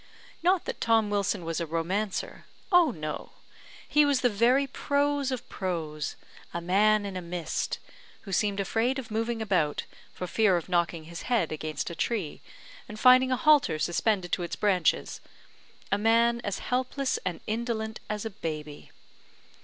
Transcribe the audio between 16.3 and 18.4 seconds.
as helpless and as indolent as a